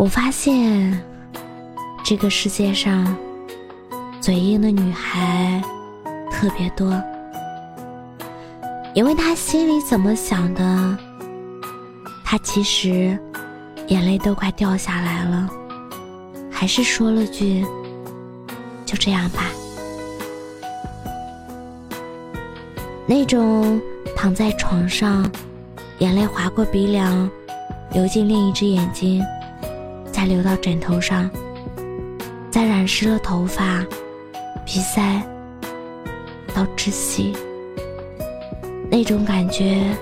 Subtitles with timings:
[0.00, 0.98] 我发现，
[2.02, 3.14] 这个世界上
[4.18, 5.62] 嘴硬的女孩
[6.32, 6.90] 特别多，
[8.94, 10.98] 因为她心里怎么想的，
[12.24, 13.18] 她其实
[13.88, 15.50] 眼泪都快掉下来了，
[16.50, 17.62] 还是说了句
[18.86, 19.42] “就这样吧”。
[23.04, 23.78] 那种
[24.16, 25.30] 躺在床上，
[25.98, 27.30] 眼泪划过鼻梁，
[27.92, 29.22] 流进另一只眼睛。
[30.20, 31.30] 再流到枕头上，
[32.50, 33.82] 再染湿了头发、
[34.66, 35.22] 鼻塞，
[36.54, 37.32] 到窒息。
[38.90, 39.96] 那种感觉，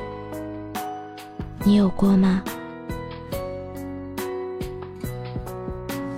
[1.62, 2.42] 你有过吗？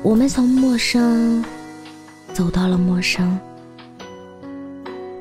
[0.02, 1.44] 我们从陌生
[2.32, 3.38] 走到了陌生，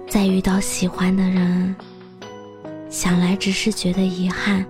[0.07, 1.75] 再遇到喜欢的人，
[2.89, 4.65] 想来只是觉得遗憾。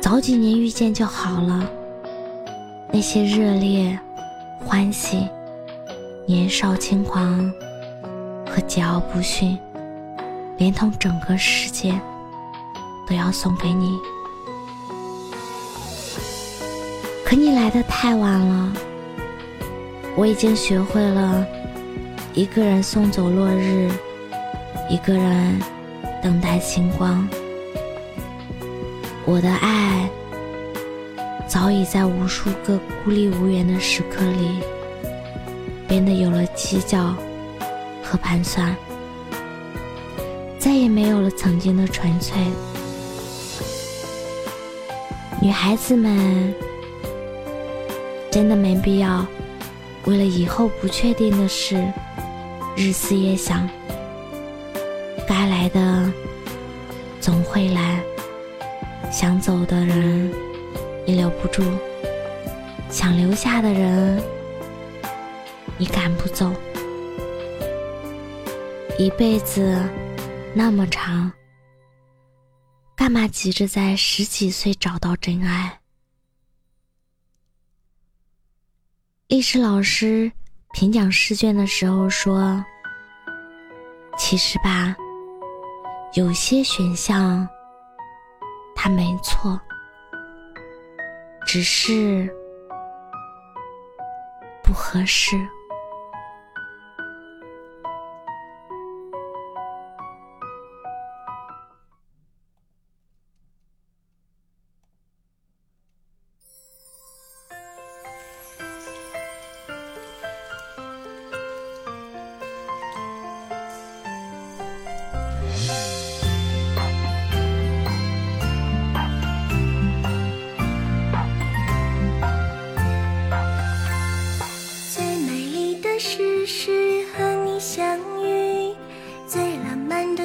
[0.00, 1.70] 早几年遇见就好了。
[2.98, 3.96] 那些热烈、
[4.66, 5.28] 欢喜、
[6.26, 7.48] 年少轻狂
[8.44, 9.56] 和桀骜不驯，
[10.56, 11.96] 连同整个世界，
[13.08, 13.96] 都要送给你。
[17.24, 18.72] 可你来的太晚了，
[20.16, 21.46] 我已经学会了
[22.34, 23.88] 一个人送走落日，
[24.90, 25.56] 一个人
[26.20, 27.28] 等待星光。
[29.24, 30.10] 我的爱。
[31.48, 34.60] 早已在无数个孤立无援的时刻里，
[35.88, 37.14] 变得有了计较
[38.04, 38.76] 和盘算，
[40.58, 42.36] 再也没有了曾经的纯粹。
[45.40, 46.54] 女孩子们
[48.30, 49.26] 真的没必要
[50.04, 51.82] 为了以后不确定的事
[52.76, 53.66] 日思夜想，
[55.26, 56.12] 该来的
[57.22, 57.98] 总会来，
[59.10, 60.30] 想走的人。
[61.08, 61.62] 你留不住，
[62.90, 64.22] 想留下的人，
[65.78, 66.52] 你赶不走。
[68.98, 69.82] 一辈子
[70.54, 71.32] 那么长，
[72.94, 75.80] 干嘛急着在十几岁找到真爱？
[79.28, 80.30] 历史老师
[80.74, 82.62] 评讲试卷的时候说
[84.18, 84.94] ：“其实吧，
[86.12, 87.48] 有些选项
[88.76, 89.58] 它没错。”
[91.48, 92.28] 只是
[94.62, 95.34] 不合适。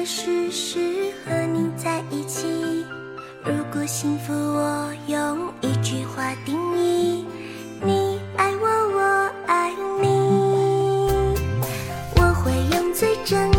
[0.04, 2.84] 事实和你在一起。
[3.42, 7.24] 如果幸福，我用一句话定义：
[7.82, 9.72] 你爱我，我爱
[10.02, 10.08] 你。
[12.16, 13.50] 我会用最真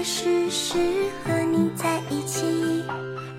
[0.00, 0.78] 的事是
[1.22, 2.82] 和你在一起。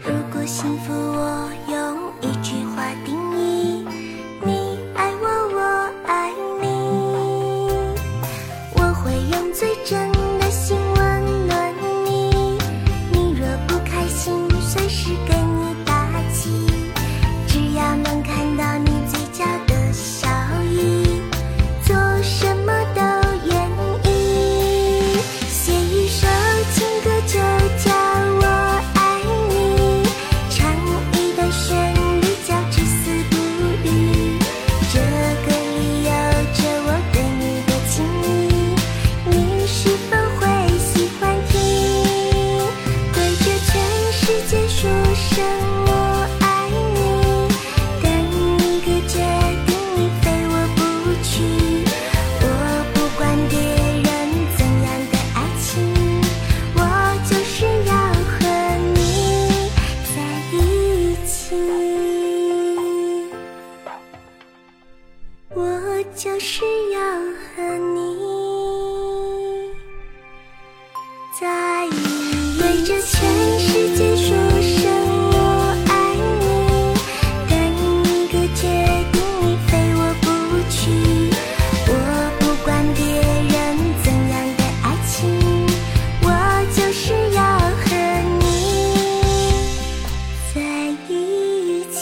[0.06, 3.84] 如果幸福，我用一句话定义：
[4.46, 5.26] 你爱我，
[5.56, 6.32] 我爱
[6.62, 6.68] 你。
[8.76, 10.12] 我会用最真
[66.24, 66.62] 就是
[66.94, 67.00] 要
[67.56, 67.64] 和
[67.96, 67.98] 你
[71.40, 74.28] 在一起，对着全世界说
[74.62, 74.78] 声
[75.34, 75.36] 我
[75.88, 75.92] 爱
[76.40, 76.46] 你，
[77.50, 78.62] 但一个决
[79.12, 80.24] 定你非我不
[80.70, 80.78] 娶。
[81.88, 81.92] 我
[82.40, 83.58] 不管别人
[84.04, 85.18] 怎样的爱情，
[86.22, 86.28] 我
[86.76, 87.02] 就是
[87.32, 87.42] 要
[87.82, 87.82] 和
[88.38, 88.44] 你
[90.54, 90.56] 在
[91.10, 91.12] 一
[91.92, 92.00] 起。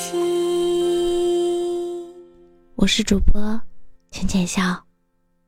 [2.75, 3.61] 我是主播
[4.19, 4.83] 浅浅笑，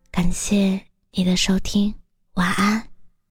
[0.09, 0.81] 感谢
[1.11, 1.93] 你的收听，
[2.35, 2.90] 晚安。